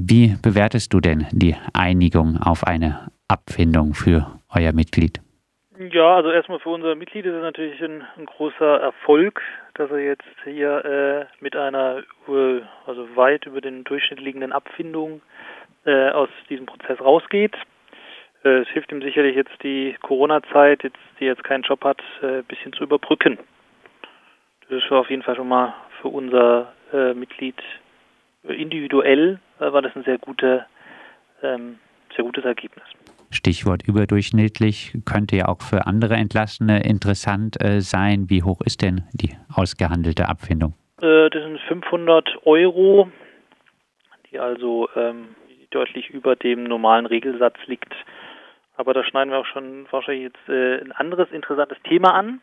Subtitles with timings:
[0.00, 5.20] Wie bewertest du denn die Einigung auf eine Abfindung für euer Mitglied?
[5.90, 9.42] Ja, also erstmal für unser Mitglied ist es natürlich ein, ein großer Erfolg,
[9.74, 12.04] dass er jetzt hier äh, mit einer
[12.86, 15.20] also weit über den Durchschnitt liegenden Abfindung
[15.84, 17.56] äh, aus diesem Prozess rausgeht.
[18.44, 22.38] Äh, es hilft ihm sicherlich jetzt die Corona-Zeit, jetzt, die jetzt keinen Job hat, äh,
[22.38, 23.36] ein bisschen zu überbrücken.
[24.68, 27.56] Das ist auf jeden Fall schon mal für unser äh, Mitglied
[28.44, 30.66] individuell äh, war das ein sehr gute,
[31.42, 31.78] ähm,
[32.14, 32.84] sehr gutes Ergebnis.
[33.30, 38.30] Stichwort überdurchschnittlich könnte ja auch für andere Entlassene interessant äh, sein.
[38.30, 40.74] Wie hoch ist denn die ausgehandelte Abfindung?
[41.02, 43.10] Äh, das sind 500 Euro,
[44.30, 45.36] die also ähm,
[45.70, 47.94] deutlich über dem normalen Regelsatz liegt.
[48.76, 52.40] Aber da schneiden wir auch schon wahrscheinlich jetzt äh, ein anderes interessantes Thema an.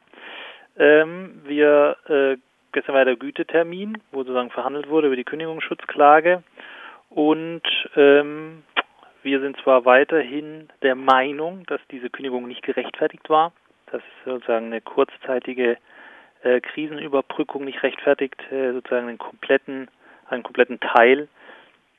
[0.77, 2.37] Ähm, wir äh,
[2.73, 6.43] gestern war der Gütetermin, wo sozusagen verhandelt wurde über die Kündigungsschutzklage
[7.15, 7.61] und
[7.95, 8.63] ähm,
[9.23, 13.53] wir sind zwar weiterhin der Meinung, dass diese Kündigung nicht gerechtfertigt war,
[13.89, 15.77] dass sozusagen eine kurzzeitige
[16.43, 19.87] äh, Krisenüberbrückung nicht rechtfertigt, äh, sozusagen einen kompletten,
[20.29, 21.29] einen kompletten Teil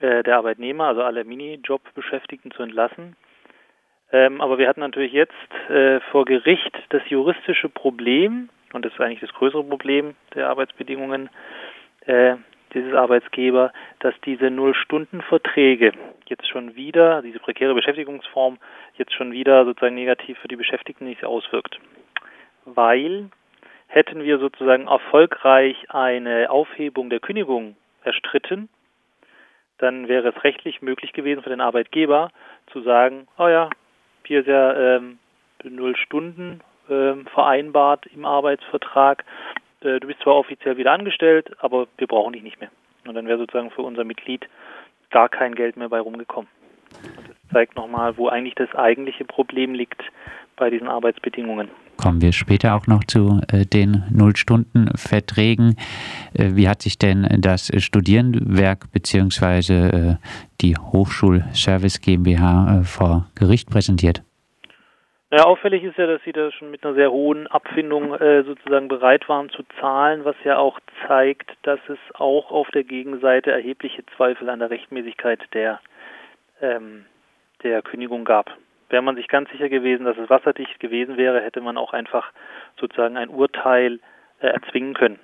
[0.00, 3.17] äh, der Arbeitnehmer, also alle Minijob-Beschäftigten zu entlassen.
[4.12, 5.33] Ähm, aber wir hatten natürlich jetzt
[5.70, 11.30] äh, vor Gericht das juristische Problem, und das ist eigentlich das größere Problem der Arbeitsbedingungen,
[12.05, 12.36] äh,
[12.77, 15.92] dieses Arbeitsgeber, dass diese Null-Stunden-Verträge
[16.27, 18.58] jetzt schon wieder, diese prekäre Beschäftigungsform
[18.96, 21.78] jetzt schon wieder sozusagen negativ für die Beschäftigten nicht auswirkt.
[22.64, 23.30] Weil
[23.88, 28.68] hätten wir sozusagen erfolgreich eine Aufhebung der Kündigung erstritten,
[29.78, 32.30] dann wäre es rechtlich möglich gewesen für den Arbeitgeber
[32.72, 33.70] zu sagen, oh ja,
[34.24, 35.18] hier ist ja ähm,
[35.64, 39.24] null Stunden ähm, vereinbart im Arbeitsvertrag
[39.80, 42.70] äh, du bist zwar offiziell wieder angestellt, aber wir brauchen dich nicht mehr.
[43.06, 44.48] Und dann wäre sozusagen für unser Mitglied
[45.10, 46.48] gar kein Geld mehr bei rumgekommen.
[47.02, 50.02] Und das zeigt nochmal, wo eigentlich das eigentliche Problem liegt
[50.56, 51.70] bei diesen Arbeitsbedingungen.
[51.96, 55.77] Kommen wir später auch noch zu äh, den Nullstundenverträgen.
[56.34, 59.72] Äh, wie hat sich denn das Studierendenwerk bzw.
[59.72, 60.17] Äh,
[60.61, 64.26] die Hochschulservice GmbH äh, vor Gericht präsentiert?
[65.33, 68.87] Ja, auffällig ist ja, dass Sie da schon mit einer sehr hohen Abfindung äh, sozusagen
[68.87, 70.79] bereit waren zu zahlen, was ja auch
[71.09, 75.81] zeigt, dass es auch auf der Gegenseite erhebliche Zweifel an der Rechtmäßigkeit der,
[76.61, 77.07] ähm,
[77.64, 78.57] der Kündigung gab.
[78.89, 82.31] Wäre man sich ganz sicher gewesen, dass es wasserdicht gewesen wäre, hätte man auch einfach
[82.79, 83.98] sozusagen ein Urteil
[84.39, 85.19] äh, erzwingen können.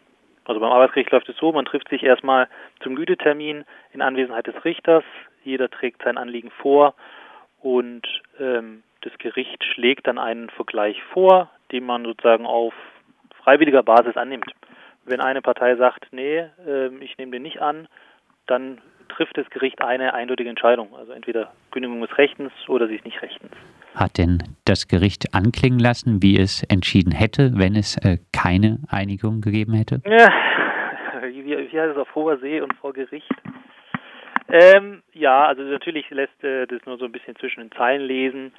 [0.45, 2.49] Also beim Arbeitsgericht läuft es so, man trifft sich erstmal
[2.81, 5.05] zum Gütetermin in Anwesenheit des Richters,
[5.45, 6.95] jeder trägt sein Anliegen vor
[7.61, 8.03] und
[8.41, 12.73] ähm, das Gericht schlägt dann einen Vergleich vor, den man sozusagen auf
[13.43, 14.51] freiwilliger Basis annimmt.
[15.05, 17.89] Wenn eine Partei sagt, nee, äh, ich nehme den nicht an,
[18.47, 20.95] dann trifft das Gericht eine eindeutige Entscheidung.
[20.97, 23.51] Also entweder Kündigung des Rechtens oder sie ist nicht rechtens.
[23.95, 29.41] Hat denn das Gericht anklingen lassen, wie es entschieden hätte, wenn es äh, keine Einigung
[29.41, 30.01] gegeben hätte?
[30.07, 30.29] Ja,
[31.25, 33.31] wie, wie heißt es auf hoher See und vor Gericht?
[34.49, 38.53] Ähm, ja, also natürlich lässt äh, das nur so ein bisschen zwischen den Zeilen lesen.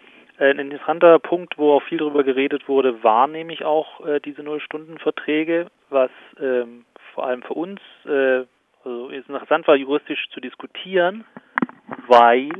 [0.43, 5.67] Ein interessanter Punkt, wo auch viel darüber geredet wurde, war nämlich auch äh, diese Null-Stunden-Verträge,
[5.89, 6.83] was ähm,
[7.13, 8.43] vor allem für uns äh,
[8.83, 11.23] also interessant war, juristisch zu diskutieren,
[12.07, 12.51] weil,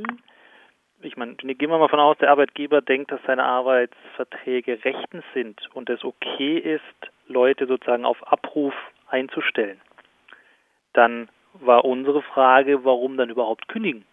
[1.02, 5.60] ich meine, gehen wir mal von aus, der Arbeitgeber denkt, dass seine Arbeitsverträge rechtens sind
[5.74, 8.74] und es okay ist, Leute sozusagen auf Abruf
[9.10, 9.82] einzustellen.
[10.94, 14.06] Dann war unsere Frage, warum dann überhaupt kündigen?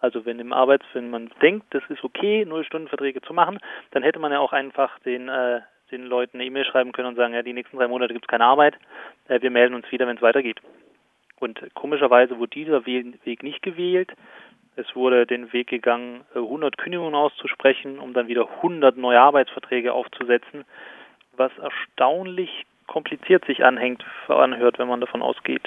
[0.00, 3.58] Also wenn im Arbeits, wenn man denkt, das ist okay, Null-Stunden-Verträge zu machen,
[3.90, 5.60] dann hätte man ja auch einfach den, äh,
[5.90, 8.30] den Leuten eine E-Mail schreiben können und sagen, ja, die nächsten drei Monate gibt es
[8.30, 8.76] keine Arbeit,
[9.28, 10.60] äh, wir melden uns wieder, wenn es weitergeht.
[11.40, 14.12] Und komischerweise wurde dieser Weg nicht gewählt.
[14.76, 19.92] Es wurde den Weg gegangen, 100 äh, Kündigungen auszusprechen, um dann wieder 100 neue Arbeitsverträge
[19.92, 20.64] aufzusetzen,
[21.36, 25.62] was erstaunlich kompliziert sich anhängt, anhört, wenn man davon ausgeht,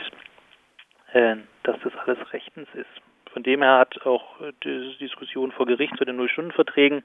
[1.14, 3.11] äh, dass das alles rechtens ist.
[3.34, 7.04] Von dem her hat auch die Diskussion vor Gericht zu den Null-Stunden-Verträgen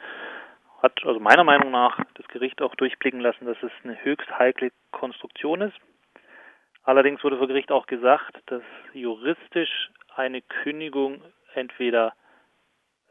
[0.83, 4.71] hat also meiner Meinung nach das Gericht auch durchblicken lassen, dass es eine höchst heikle
[4.91, 5.77] Konstruktion ist.
[6.85, 8.63] Allerdings wurde vor Gericht auch gesagt, dass
[8.93, 11.23] juristisch eine Kündigung
[11.55, 12.15] entweder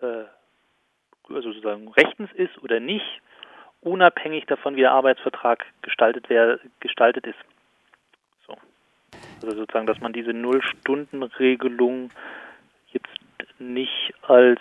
[0.01, 0.25] äh,
[1.29, 3.21] also sozusagen rechtens ist oder nicht,
[3.81, 7.39] unabhängig davon, wie der Arbeitsvertrag gestaltet, wer, gestaltet ist.
[8.47, 8.55] So.
[9.41, 12.11] Also sozusagen, dass man diese Null-Stunden-Regelung
[13.59, 14.59] nicht als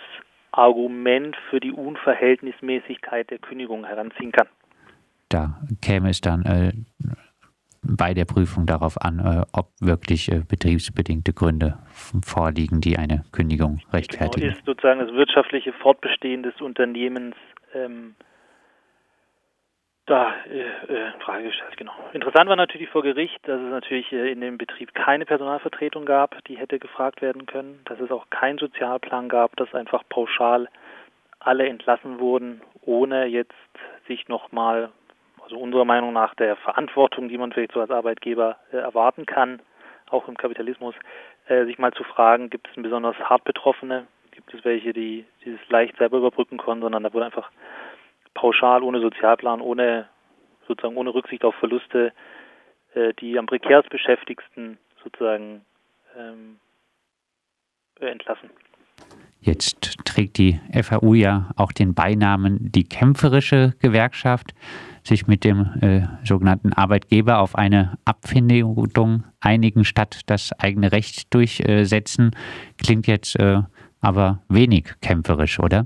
[0.51, 4.47] Argument für die Unverhältnismäßigkeit der Kündigung heranziehen kann.
[5.29, 6.71] Da käme es dann äh,
[7.81, 11.77] bei der Prüfung darauf an, äh, ob wirklich äh, betriebsbedingte Gründe
[12.23, 14.47] vorliegen, die eine Kündigung genau, rechtfertigen.
[14.47, 17.35] Genau, ist sozusagen das wirtschaftliche Fortbestehen des Unternehmens
[17.73, 18.15] ähm,
[20.05, 21.93] da äh, äh, Frage gestellt, genau.
[22.13, 26.43] Interessant war natürlich vor Gericht, dass es natürlich äh, in dem Betrieb keine Personalvertretung gab,
[26.45, 30.67] die hätte gefragt werden können, dass es auch keinen Sozialplan gab, dass einfach pauschal
[31.39, 33.53] alle entlassen wurden, ohne jetzt
[34.07, 34.91] sich nochmal,
[35.43, 39.59] also unserer Meinung nach der Verantwortung, die man vielleicht so als Arbeitgeber äh, erwarten kann,
[40.11, 40.93] auch im Kapitalismus,
[41.47, 45.59] äh, sich mal zu fragen, gibt es besonders hart Betroffene, gibt es welche, die dieses
[45.69, 47.49] leicht selber überbrücken konnten, sondern da wurde einfach
[48.35, 50.07] pauschal, ohne Sozialplan, ohne
[50.67, 52.13] sozusagen ohne Rücksicht auf Verluste
[52.95, 55.65] äh, die am prekärst beschäftigsten sozusagen
[56.17, 56.59] ähm,
[57.99, 58.49] äh, entlassen.
[59.41, 64.53] Jetzt trägt die FAU ja auch den Beinamen die kämpferische Gewerkschaft,
[65.03, 72.31] sich mit dem äh, sogenannten Arbeitgeber auf eine Abfindung einigen statt das eigene Recht durchsetzen.
[72.81, 73.61] Klingt jetzt äh,
[73.99, 75.85] aber wenig kämpferisch, oder?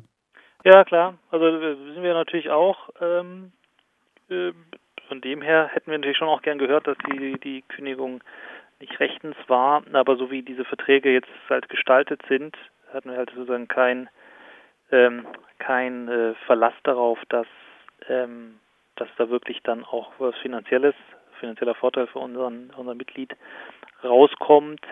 [0.70, 1.18] Ja, klar.
[1.32, 2.90] Also sind wir natürlich auch.
[3.02, 3.52] Ähm,
[4.30, 4.52] äh,
[5.08, 8.22] von dem her hätten wir natürlich schon auch gern gehört, dass die, die Kündigung
[8.80, 9.82] nicht rechtens war.
[9.94, 12.56] Aber so wie diese Verträge jetzt halt gestaltet sind,
[12.94, 14.10] hatten wir halt sozusagen kein,
[14.92, 15.26] ähm,
[15.58, 17.48] kein äh, Verlass darauf, dass,
[18.08, 18.60] ähm,
[18.96, 20.94] dass da wirklich dann auch was Finanzielles,
[21.40, 23.36] finanzieller Vorteil für unseren, unser Mitglied
[24.04, 24.86] rauskommt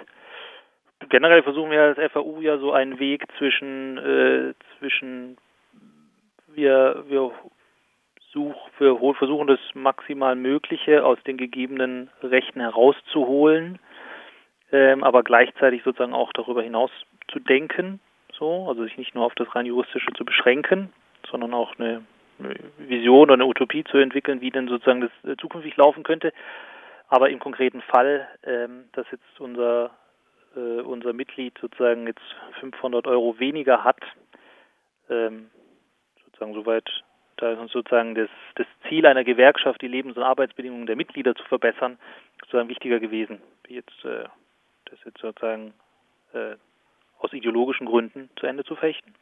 [1.09, 5.37] generell versuchen wir als FAU ja so einen Weg zwischen äh, zwischen
[6.57, 7.31] wir, wir,
[8.33, 13.79] such, wir versuchen das maximal Mögliche aus den gegebenen Rechten herauszuholen,
[14.71, 16.91] ähm, aber gleichzeitig sozusagen auch darüber hinaus
[17.31, 17.99] zu denken,
[18.33, 20.91] so, also sich nicht nur auf das rein juristische zu beschränken,
[21.29, 22.03] sondern auch eine,
[22.77, 26.33] Vision oder eine Utopie zu entwickeln, wie denn sozusagen das äh, zukünftig laufen könnte.
[27.07, 29.91] Aber im konkreten Fall, ähm, dass jetzt unser
[30.55, 34.01] äh, unser Mitglied sozusagen jetzt 500 Euro weniger hat,
[35.09, 35.49] ähm,
[36.37, 36.89] sozusagen soweit
[37.37, 41.35] da ist uns sozusagen das, das Ziel einer Gewerkschaft, die Lebens- und Arbeitsbedingungen der Mitglieder
[41.35, 41.97] zu verbessern,
[42.41, 44.25] sozusagen wichtiger gewesen, wie jetzt äh,
[44.85, 45.73] das jetzt sozusagen
[46.33, 46.55] äh,
[47.19, 49.13] aus ideologischen Gründen zu Ende zu fechten.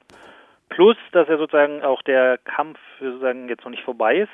[0.70, 4.32] Plus, dass ja sozusagen auch der Kampf sozusagen jetzt noch nicht vorbei ist,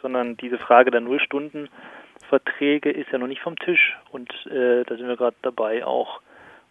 [0.00, 5.08] sondern diese Frage der Nullstundenverträge ist ja noch nicht vom Tisch und äh, da sind
[5.08, 6.20] wir gerade dabei, auch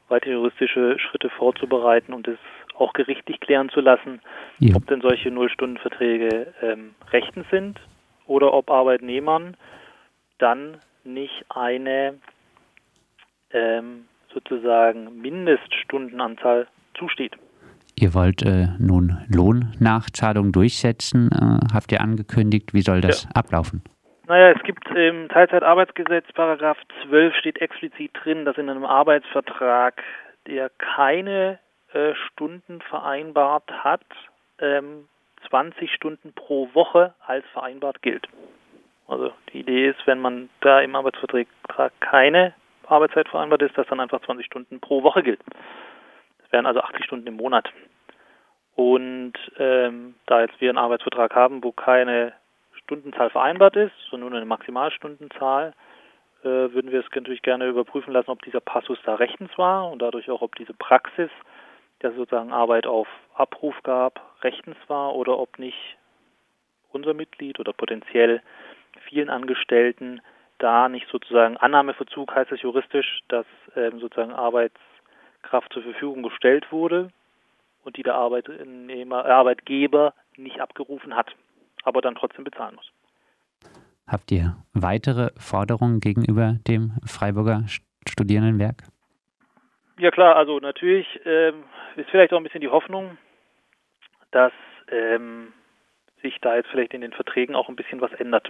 [0.07, 2.39] weitere juristische Schritte vorzubereiten und es
[2.79, 4.21] auch gerichtlich klären zu lassen,
[4.59, 4.75] ja.
[4.75, 7.79] ob denn solche Nullstundenverträge ähm, rechtens sind
[8.25, 9.57] oder ob Arbeitnehmern
[10.37, 12.15] dann nicht eine
[13.51, 16.67] ähm, sozusagen Mindeststundenanzahl
[16.97, 17.35] zusteht.
[17.95, 22.73] Ihr wollt äh, nun Lohnnachzahlung durchsetzen, äh, habt ihr angekündigt.
[22.73, 23.29] Wie soll das ja.
[23.33, 23.83] ablaufen?
[24.27, 26.77] Naja, es gibt im Teilzeitarbeitsgesetz, Paragraph
[27.07, 30.03] 12, steht explizit drin, dass in einem Arbeitsvertrag,
[30.47, 31.59] der keine
[32.15, 34.05] Stunden vereinbart hat,
[34.59, 35.07] ähm,
[35.49, 38.27] 20 Stunden pro Woche als vereinbart gilt.
[39.07, 41.47] Also die Idee ist, wenn man da im Arbeitsvertrag
[41.99, 42.53] keine
[42.87, 45.39] Arbeitszeit vereinbart ist, dass dann einfach 20 Stunden pro Woche gilt.
[46.41, 47.69] Das wären also 80 Stunden im Monat.
[48.75, 52.33] Und ähm, da jetzt wir einen Arbeitsvertrag haben, wo keine
[52.83, 55.73] Stundenzahl vereinbart ist, sondern nur eine Maximalstundenzahl,
[56.43, 60.01] äh, würden wir es natürlich gerne überprüfen lassen, ob dieser Passus da rechtens war und
[60.01, 61.29] dadurch auch, ob diese Praxis,
[62.01, 65.97] der sozusagen Arbeit auf Abruf gab, rechtens war oder ob nicht
[66.91, 68.41] unser Mitglied oder potenziell
[69.07, 70.21] vielen Angestellten
[70.57, 77.11] da nicht sozusagen Annahmeverzug heißt es juristisch, dass ähm, sozusagen Arbeitskraft zur Verfügung gestellt wurde
[77.85, 81.33] und die der Arbeitnehmer, äh, Arbeitgeber nicht abgerufen hat
[81.83, 82.91] aber dann trotzdem bezahlen muss.
[84.07, 87.65] Habt ihr weitere Forderungen gegenüber dem Freiburger
[88.07, 88.83] Studierendenwerk?
[89.99, 91.63] Ja klar, also natürlich ähm,
[91.97, 93.17] ist vielleicht auch ein bisschen die Hoffnung,
[94.31, 94.53] dass
[94.89, 95.51] ähm,
[96.21, 98.49] sich da jetzt vielleicht in den Verträgen auch ein bisschen was ändert.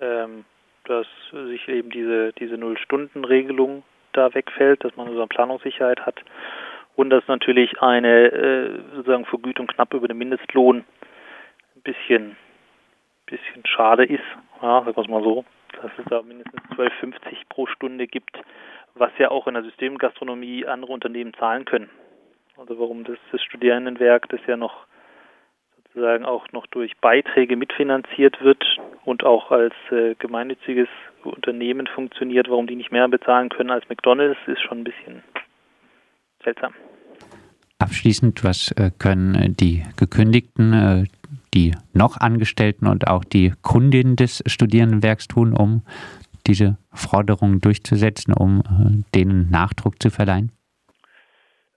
[0.00, 0.44] Ähm,
[0.84, 6.20] dass sich eben diese, diese Null-Stunden-Regelung da wegfällt, dass man so eine Planungssicherheit hat
[6.96, 10.84] und dass natürlich eine äh, sozusagen Vergütung knapp über den Mindestlohn
[11.84, 12.36] bisschen,
[13.26, 14.24] bisschen schade ist,
[14.60, 15.44] ja, sagen wir es mal so,
[15.80, 18.38] dass es da mindestens 12,50 pro Stunde gibt,
[18.94, 21.90] was ja auch in der Systemgastronomie andere Unternehmen zahlen können.
[22.56, 24.86] Also warum das, das Studierendenwerk, das ja noch
[25.84, 28.64] sozusagen auch noch durch Beiträge mitfinanziert wird
[29.04, 30.88] und auch als äh, gemeinnütziges
[31.24, 35.22] Unternehmen funktioniert, warum die nicht mehr bezahlen können als McDonalds, ist schon ein bisschen
[36.42, 36.72] seltsam.
[37.78, 41.04] Abschließend, was äh, können die Gekündigten äh,
[41.54, 45.82] die noch Angestellten und auch die Kundinnen des Studierendenwerks tun, um
[46.46, 50.52] diese Forderungen durchzusetzen, um äh, denen Nachdruck zu verleihen?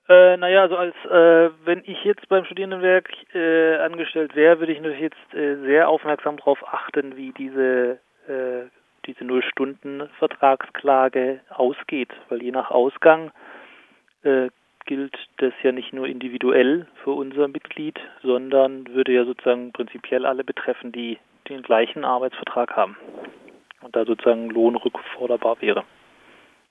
[0.08, 4.80] Äh, naja, also als äh, wenn ich jetzt beim Studierendenwerk äh, angestellt wäre, würde ich
[4.80, 8.66] natürlich jetzt äh, sehr aufmerksam darauf achten, wie diese äh,
[9.08, 13.32] diese Null-Stunden-Vertragsklage ausgeht, weil je nach Ausgang
[14.24, 14.50] äh,
[14.86, 20.44] gilt das ja nicht nur individuell für unser Mitglied, sondern würde ja sozusagen prinzipiell alle
[20.44, 21.20] betreffen, die
[21.50, 22.98] den gleichen Arbeitsvertrag haben
[23.86, 25.84] und da sozusagen Lohn rückforderbar wäre.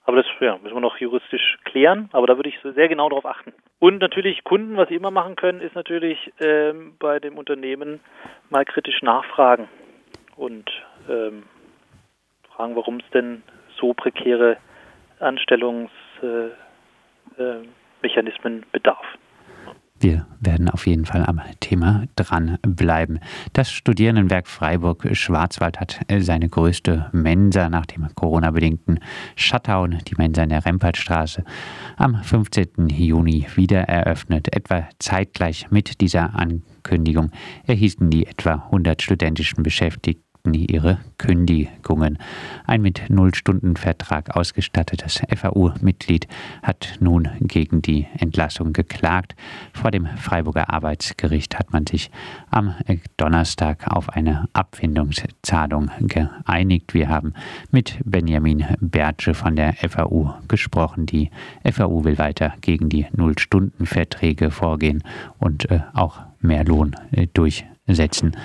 [0.04, 3.24] Aber das ja, müssen wir noch juristisch klären, aber da würde ich sehr genau darauf
[3.24, 3.54] achten.
[3.78, 8.00] Und natürlich Kunden, was sie immer machen können, ist natürlich ähm, bei dem Unternehmen
[8.50, 9.68] mal kritisch nachfragen
[10.36, 10.70] und
[11.08, 11.44] ähm,
[12.54, 13.42] fragen, warum es denn
[13.78, 14.58] so prekäre
[15.20, 16.52] Anstellungsmechanismen
[17.38, 19.06] äh, äh, bedarf.
[20.04, 23.20] Wir werden auf jeden Fall am Thema dranbleiben.
[23.54, 29.00] Das Studierendenwerk Freiburg-Schwarzwald hat seine größte Mensa nach dem Corona-bedingten
[29.34, 31.42] Shutdown, die Mensa in der Rempertstraße,
[31.96, 32.90] am 15.
[32.90, 34.54] Juni wieder eröffnet.
[34.54, 37.30] Etwa zeitgleich mit dieser Ankündigung
[37.66, 42.18] erhielten die etwa 100 studentischen Beschäftigten ihre Kündigungen.
[42.66, 46.28] Ein mit Null-Stunden-Vertrag ausgestattetes FAU-Mitglied
[46.62, 49.34] hat nun gegen die Entlassung geklagt.
[49.72, 52.10] Vor dem Freiburger Arbeitsgericht hat man sich
[52.50, 52.74] am
[53.16, 56.92] Donnerstag auf eine Abfindungszahlung geeinigt.
[56.92, 57.32] Wir haben
[57.70, 61.06] mit Benjamin Bertsche von der FAU gesprochen.
[61.06, 61.30] Die
[61.64, 65.02] FAU will weiter gegen die Null-Stunden-Verträge vorgehen
[65.38, 68.36] und äh, auch mehr Lohn äh, durchsetzen.